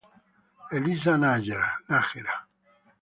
Elisa 0.75 1.13
Nájera 1.15 1.69